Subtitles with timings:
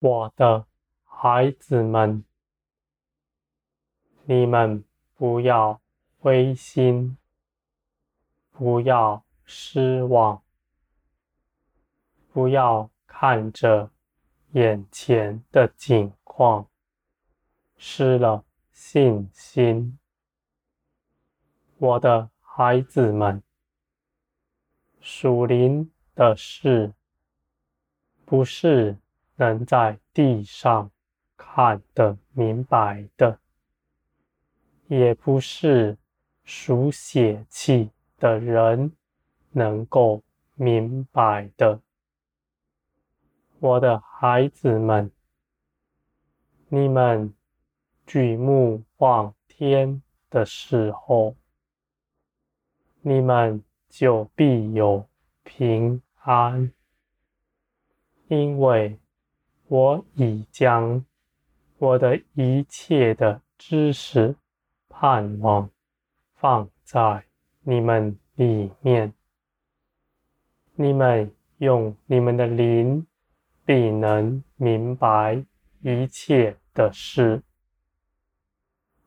[0.00, 0.66] 我的
[1.04, 2.24] 孩子们，
[4.24, 4.82] 你们
[5.14, 5.78] 不要
[6.18, 7.18] 灰心，
[8.50, 10.42] 不要失望，
[12.32, 13.90] 不要看着
[14.52, 16.66] 眼前的景况，
[17.76, 19.98] 失了信心。
[21.76, 23.42] 我的孩子们，
[24.98, 26.94] 属灵的事，
[28.24, 28.96] 不是
[29.40, 30.90] 能在地上
[31.34, 33.38] 看得明白的，
[34.86, 35.96] 也不是
[36.44, 38.92] 属血气的人
[39.52, 40.22] 能够
[40.56, 41.80] 明白的。
[43.60, 45.10] 我的孩子们，
[46.68, 47.32] 你们
[48.06, 51.34] 举目望天的时候，
[53.00, 55.08] 你们就必有
[55.42, 56.70] 平安，
[58.28, 58.98] 因为
[59.70, 61.06] 我已将
[61.78, 64.34] 我的一切的知识
[64.88, 65.70] 盼望
[66.34, 67.24] 放在
[67.60, 69.14] 你们里面，
[70.74, 73.06] 你们用你们的灵
[73.64, 75.44] 必能明白
[75.82, 77.40] 一切的事，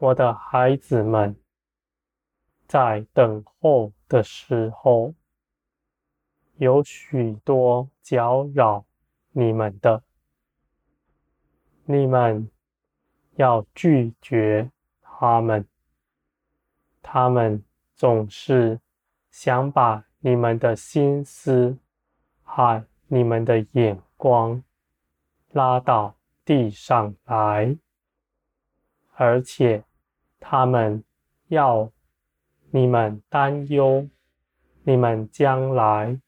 [0.00, 1.36] 我的孩子们。
[2.66, 5.14] 在等候的时候，
[6.56, 8.84] 有许多搅扰
[9.30, 10.02] 你们的，
[11.90, 12.50] 你们
[13.36, 15.66] 要拒绝他们。
[17.00, 18.78] 他们总是
[19.30, 21.78] 想把你们的心思
[22.42, 24.62] 和你们的眼光
[25.52, 27.78] 拉到地上来，
[29.14, 29.82] 而且
[30.38, 31.02] 他们
[31.46, 31.90] 要。
[32.70, 34.06] 你们担忧
[34.82, 36.20] 你们将来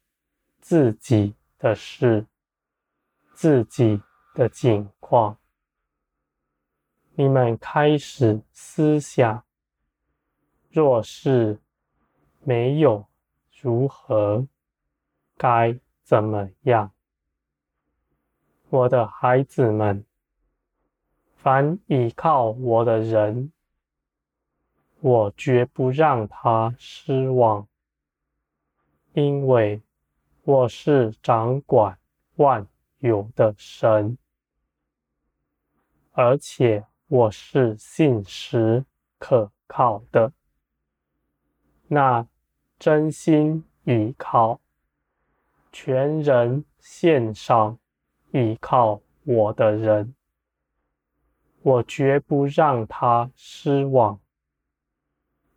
[0.59, 2.25] 自己的事、
[3.35, 4.01] 自己
[4.35, 5.37] 的境况。
[7.15, 9.45] 你们开始思想，
[10.71, 11.61] 若是
[12.43, 13.07] 没有
[13.61, 14.47] 如何，
[15.37, 16.93] 该怎么样？
[18.71, 20.05] 我的孩子们，
[21.35, 23.53] 凡倚靠我的人。
[25.01, 27.67] 我绝不让他失望，
[29.15, 29.83] 因为
[30.43, 31.99] 我是掌管
[32.37, 32.67] 万
[32.99, 34.19] 有的神，
[36.13, 38.85] 而且我是信实
[39.19, 40.33] 可靠的。
[41.89, 42.25] 那
[42.79, 44.61] 真心倚靠、
[45.73, 47.77] 全人献上
[48.31, 50.15] 倚靠我的人，
[51.63, 54.21] 我绝不让他失望。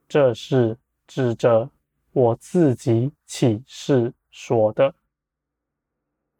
[0.07, 0.75] 这是
[1.05, 1.69] 指着
[2.13, 4.95] 我自己起誓说的，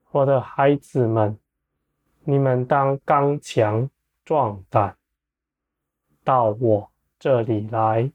[0.09, 1.38] 我的孩子们，
[2.24, 3.88] 你们当刚强
[4.25, 4.97] 壮胆，
[6.23, 8.11] 到我这里来，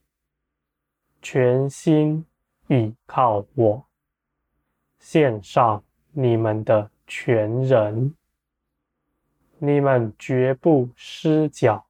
[1.22, 2.24] 全心
[2.68, 3.86] 倚靠我，
[4.98, 5.82] 献上
[6.12, 8.14] 你们的全人，
[9.58, 11.86] 你们绝不失脚。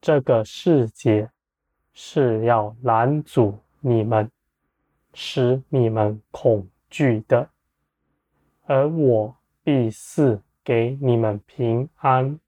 [0.00, 1.30] 这个世界。
[1.98, 4.30] 是要拦阻你们，
[5.14, 7.48] 使你们恐惧的，
[8.66, 12.38] 而我必赐给你们平安。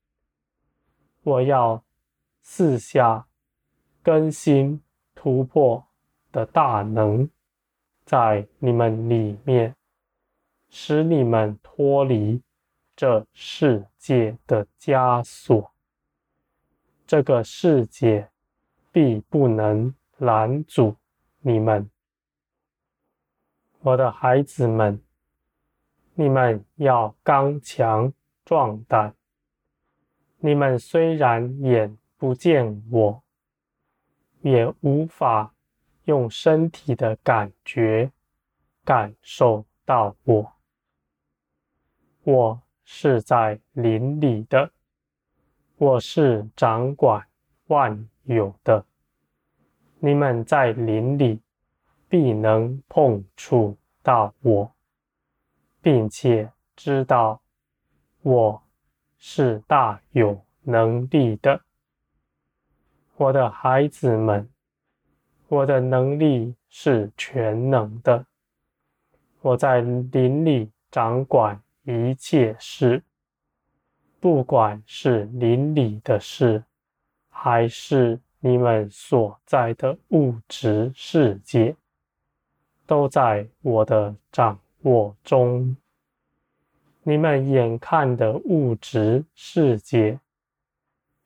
[1.22, 1.82] 我要
[2.50, 3.28] 赐下
[4.02, 4.82] 更新
[5.14, 5.86] 突破
[6.32, 7.28] 的大能，
[8.06, 9.76] 在你们里面，
[10.70, 12.42] 使你们脱离
[12.96, 15.70] 这世界的枷锁。
[17.06, 18.30] 这个世界。
[18.90, 20.96] 必不能拦阻
[21.40, 21.88] 你们，
[23.80, 25.00] 我的孩子们，
[26.14, 28.12] 你们要刚强
[28.44, 29.14] 壮胆。
[30.38, 33.22] 你们虽然眼不见我，
[34.40, 35.54] 也无法
[36.04, 38.10] 用身体的感觉
[38.84, 40.52] 感受到我。
[42.24, 44.72] 我是在林里的，
[45.76, 47.24] 我是掌管
[47.68, 48.84] 万有的。
[50.00, 51.40] 你们在林里
[52.08, 54.74] 必能碰触到我，
[55.80, 57.40] 并且知道
[58.22, 58.62] 我
[59.16, 61.67] 是大有能力的。
[63.18, 64.48] 我的孩子们，
[65.48, 68.24] 我的能力是全能的。
[69.40, 73.02] 我在林里掌管一切事，
[74.20, 76.64] 不管是灵里的事，
[77.28, 78.20] 还是。
[78.40, 81.74] 你们所在的物质世界，
[82.86, 85.76] 都在我的掌握中。
[87.02, 90.20] 你们眼看的物质世界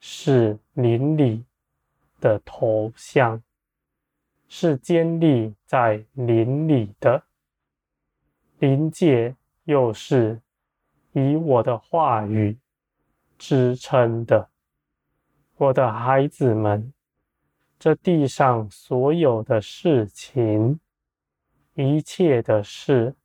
[0.01, 1.45] 是灵里
[2.23, 3.43] 的头像，
[4.47, 7.25] 是建立在林里的。
[8.61, 9.35] 灵界
[9.65, 10.41] 又是
[11.13, 12.57] 以我的话语
[13.37, 14.49] 支撑的。
[15.57, 16.93] 我的孩子们，
[17.77, 20.79] 这地上所有的事情，
[21.75, 23.17] 一切的事，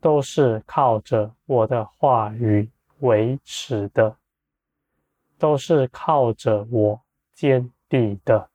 [0.00, 2.68] 都是靠着我的话语
[2.98, 4.18] 维持的，
[5.38, 7.00] 都是靠着我
[7.32, 8.50] 坚立的。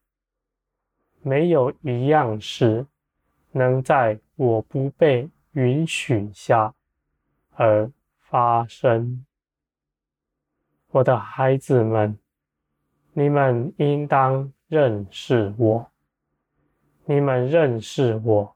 [1.21, 2.87] 没有一样事
[3.51, 6.73] 能在我不被允许下
[7.55, 9.25] 而发生。
[10.89, 12.17] 我的孩子们，
[13.13, 15.87] 你们应当认识我。
[17.05, 18.55] 你们认识我，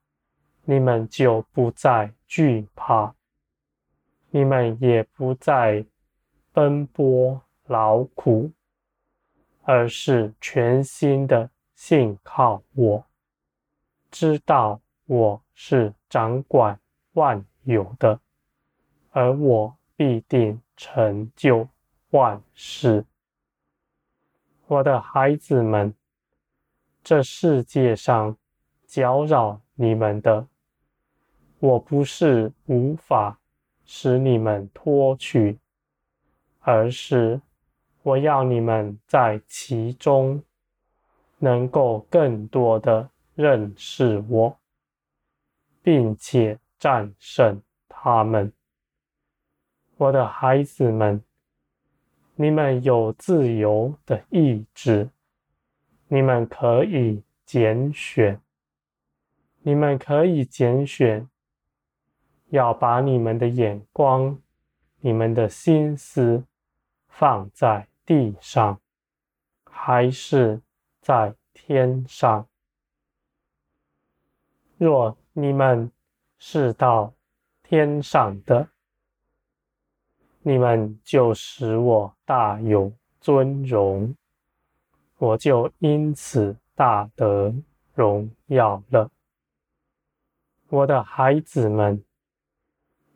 [0.63, 3.13] 你们就不再惧怕，
[4.29, 5.85] 你们也不再
[6.53, 8.51] 奔波劳苦，
[9.67, 13.03] 而是全心的信靠我，
[14.11, 16.79] 知道我是掌管
[17.13, 18.19] 万有的，
[19.09, 21.67] 而我必定成就
[22.11, 23.03] 万事。
[24.67, 25.93] 我的孩子们，
[27.03, 28.37] 这世界上
[28.85, 30.45] 搅扰你们的，
[31.57, 33.39] 我不是无法
[33.83, 35.57] 使你们脱去，
[36.59, 37.41] 而是
[38.05, 40.43] 我要你们在其中
[41.39, 44.55] 能够更多的认识我，
[45.81, 47.59] 并且战胜
[47.89, 48.53] 他们。
[49.97, 51.19] 我的孩子们，
[52.35, 55.09] 你们有自由的意志，
[56.07, 58.39] 你们可以拣选，
[59.63, 61.27] 你们可以拣选。
[62.49, 64.39] 要把你们的眼光、
[64.99, 66.43] 你们的心思
[67.07, 68.79] 放在地上，
[69.65, 70.61] 还是
[71.01, 72.47] 在天上？
[74.77, 75.91] 若你们
[76.37, 77.13] 是到
[77.63, 78.69] 天上的，
[80.41, 84.15] 你们就使我大有尊荣，
[85.17, 87.53] 我就因此大得
[87.93, 89.09] 荣耀了。
[90.69, 92.03] 我的孩子们。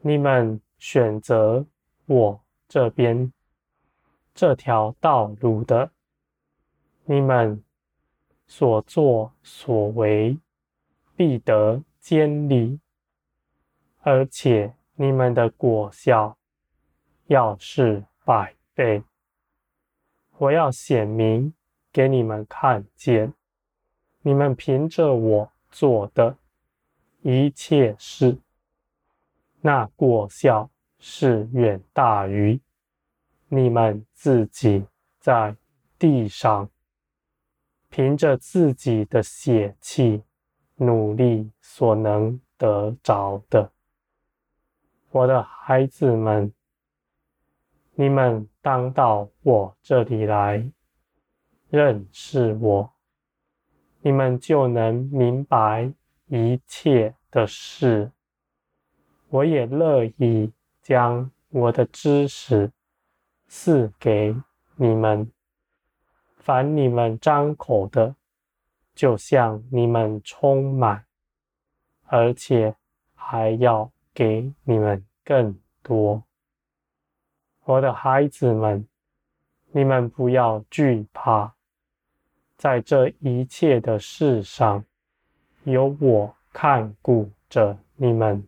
[0.02, 1.66] 你们选择
[2.06, 3.34] 我这边
[4.40, 5.92] 这条道路的，
[7.04, 7.62] 你们
[8.48, 10.40] 所作所为
[11.14, 12.80] 必得坚立，
[14.00, 16.38] 而且你们的果效
[17.28, 19.04] 要是百倍。
[20.38, 21.54] 我要显明
[21.92, 23.34] 给你们看见，
[24.22, 26.38] 你们凭着我做的
[27.24, 28.38] 一切事。
[29.60, 32.62] 那果效是远大于
[33.52, 34.86] 你们自己
[35.20, 35.56] 在
[35.98, 36.70] 地上
[37.90, 40.24] 凭着自己的血气
[40.76, 43.72] 努力所能得着的。
[45.10, 46.54] 我的孩子们，
[47.96, 50.72] 你们当到我这里来
[51.70, 52.94] 认识我，
[54.02, 55.92] 你们就能明白
[56.28, 58.12] 一切的事。
[59.30, 60.52] 我也乐意
[60.84, 62.72] 将我的知识
[63.52, 64.36] 赐给
[64.76, 65.30] 你们，
[66.38, 68.16] 凡你们张口的，
[68.94, 71.04] 就向你们充满，
[72.06, 72.76] 而且
[73.16, 76.24] 还要给你们更多。
[77.64, 78.88] 我的孩子们，
[79.72, 81.56] 你们不要惧怕，
[82.56, 84.86] 在这一切的事上，
[85.64, 88.48] 有我看顾着你们。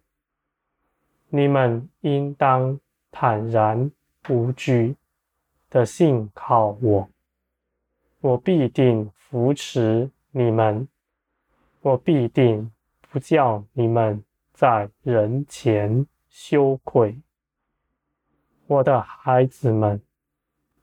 [1.29, 2.79] 你们应当
[3.09, 3.91] 坦然
[4.29, 4.95] 无惧
[5.69, 7.09] 的信靠我，
[8.19, 10.87] 我必定扶持你们，
[11.81, 12.71] 我必定
[13.09, 14.23] 不叫你们
[14.53, 17.19] 在人前羞愧。
[18.67, 20.01] 我的孩子们，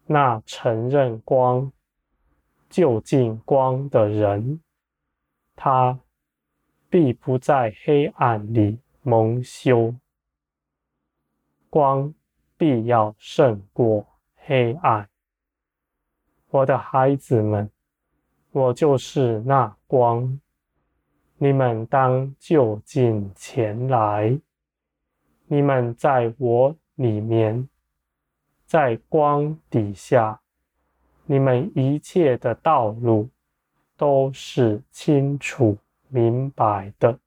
[0.06, 1.72] 那承认光、
[2.68, 4.60] 就近光的人，
[5.54, 6.00] 他
[6.90, 9.94] 必不在黑暗里蒙羞。
[11.70, 12.12] 光
[12.58, 15.08] 必要胜过黑暗，
[16.50, 17.70] 我的孩子们，
[18.50, 20.40] 我就是那光，
[21.36, 24.38] 你们当就近前来。
[25.46, 27.68] 你们在我里面，
[28.66, 30.40] 在光底下，
[31.24, 33.30] 你们一切的道路
[33.96, 37.18] 都是清楚明白的，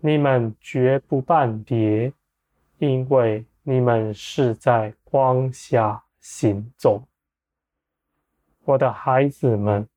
[0.00, 2.12] 你们绝不半跌。
[2.78, 7.08] 因为你们是在光下行走。
[8.64, 9.88] 我的孩子们，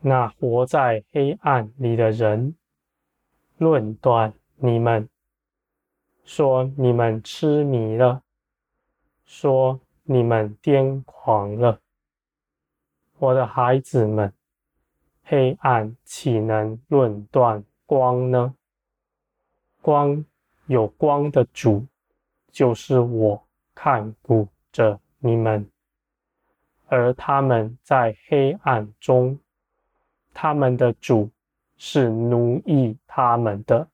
[0.00, 2.56] 那活在黑暗里的人，
[3.58, 5.10] 论断你们，
[6.24, 8.22] 说你们痴迷了，
[9.26, 11.82] 说你们癫狂了。
[13.18, 14.32] 我的孩子们，
[15.22, 18.54] 黑暗岂能论断光呢？
[19.82, 20.24] 光
[20.66, 21.86] 有光的主，
[22.52, 23.42] 就是我
[23.74, 25.66] 看顾着你们，
[26.86, 29.38] 而他们在黑暗中，
[30.34, 31.30] 他们的主
[31.76, 33.88] 是奴役他们的，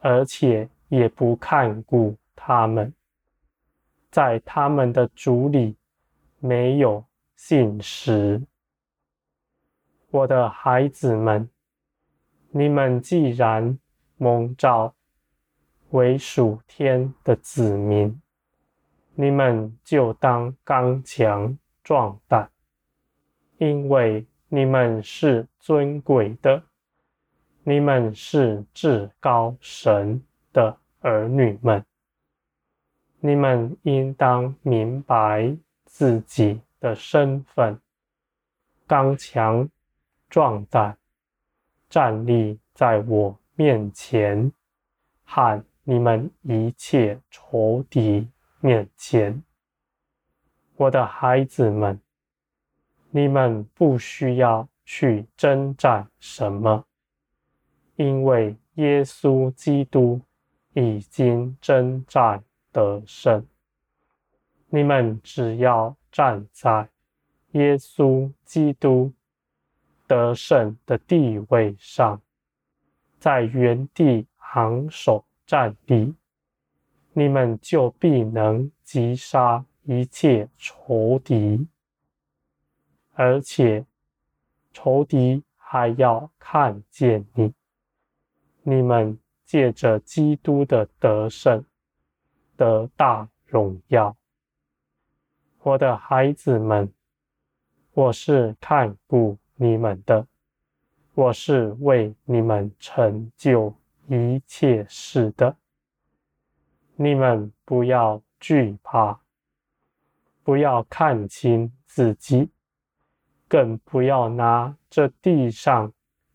[0.00, 2.92] 而且也不看顾他们，
[4.10, 5.76] 在他们的主里
[6.40, 7.04] 没有
[7.36, 8.42] 信实。
[10.10, 11.48] 我的孩子们，
[12.50, 13.78] 你们既然
[14.16, 14.92] 蒙召
[15.90, 18.20] 为属天的子民，
[19.14, 22.50] 你们就当刚强壮胆，
[23.58, 26.62] 因为你们是尊贵的，
[27.64, 31.84] 你们是至高神的儿女们。
[33.18, 35.54] 你们应当明白
[35.84, 37.78] 自己的身份，
[38.86, 39.68] 刚强
[40.28, 40.96] 壮胆，
[41.88, 44.50] 站立在我面前，
[45.24, 48.28] 喊你们一切仇敌
[48.60, 49.42] 面前，
[50.76, 52.00] 我的孩子们，
[53.10, 56.84] 你们不需要去征战什么，
[57.96, 60.20] 因为耶稣基督
[60.74, 63.44] 已经征战得胜。
[64.68, 66.88] 你们只要站在
[67.50, 69.12] 耶稣基督
[70.06, 72.22] 得胜的地位上，
[73.18, 76.14] 在原地昂首战地，
[77.12, 81.66] 你们就必能击杀一切仇敌，
[83.14, 83.84] 而且
[84.72, 87.52] 仇敌还要看见你，
[88.62, 91.64] 你们借着基督的得胜
[92.56, 94.16] 得大荣耀。
[95.62, 96.92] 我的孩子们，
[97.92, 100.24] 我是看顾你们的，
[101.14, 103.74] 我是为你们成就
[104.10, 105.56] 一切事的。
[106.96, 109.18] 你们不要惧怕，
[110.42, 112.50] 不要看轻自己，
[113.48, 115.90] 更不要拿这地上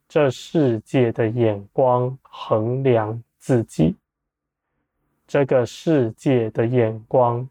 [0.08, 3.96] 这世界的眼光衡量自己。
[5.28, 7.48] 这个世界的眼光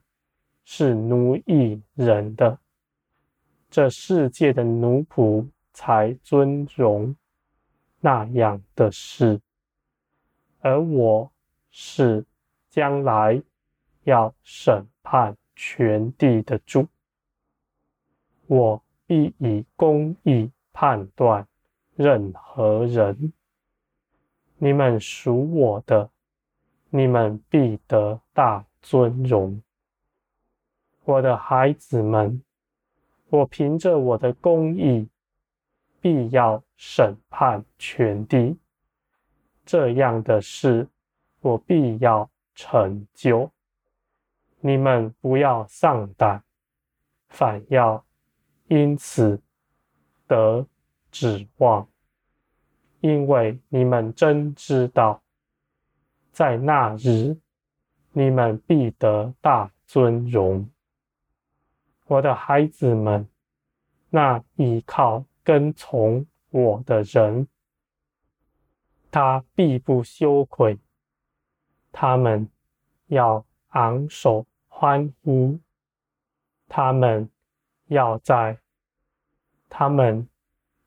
[0.64, 2.58] 是奴役人的，
[3.70, 5.46] 这世界的奴仆。
[5.76, 7.16] 才尊荣
[7.98, 9.40] 那样的事，
[10.64, 11.30] 而我
[11.70, 12.24] 是
[12.70, 13.42] 将来
[14.04, 16.88] 要审判全地的主，
[18.46, 21.46] 我必以公义判断
[21.96, 23.34] 任何人。
[24.56, 26.08] 你们属我的，
[26.88, 29.60] 你们必得大尊荣。
[31.04, 32.42] 我的孩子们，
[33.28, 35.10] 我凭着我的公义。
[36.00, 38.58] 必要审判全地，
[39.64, 40.88] 这样的事
[41.40, 43.50] 我必要成就。
[44.60, 46.42] 你们不要丧胆，
[47.28, 48.04] 反要
[48.68, 49.40] 因此
[50.26, 50.66] 得
[51.10, 51.88] 指望，
[53.00, 55.22] 因为你们真知道，
[56.32, 57.36] 在那日
[58.12, 60.68] 你们必得大尊荣。
[62.06, 63.28] 我的孩子们，
[64.10, 65.24] 那依靠。
[65.46, 67.46] 跟从我的人，
[69.14, 70.76] 他必不羞愧。
[71.92, 72.50] 他们
[73.06, 75.60] 要昂首欢呼，
[76.66, 77.30] 他们
[77.86, 78.58] 要在
[79.68, 80.28] 他们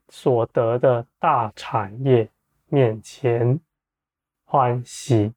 [0.09, 2.29] 所得的大产业
[2.65, 3.61] 面前
[4.43, 5.33] 欢喜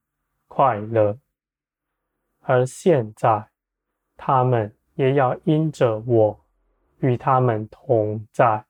[0.48, 1.16] 快乐。
[2.40, 3.50] 而现在，
[4.16, 6.44] 他们也要因着我
[6.98, 8.64] 与他们同在。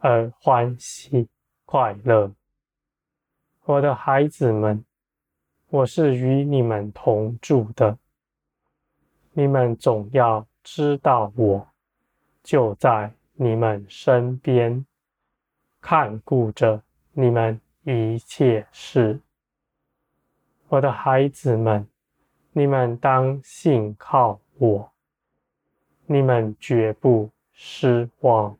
[0.00, 1.28] 而欢喜
[1.64, 2.32] 快乐，
[3.64, 4.84] 我的孩子们，
[5.68, 7.96] 我是与你们同住的。
[9.32, 11.68] 你们总要知道，我
[12.42, 14.84] 就在你们身边，
[15.80, 19.20] 看顾着你们一切事。
[20.66, 21.86] 我的孩子们，
[22.50, 24.90] 你们当信靠我，
[26.06, 28.58] 你们绝不失望。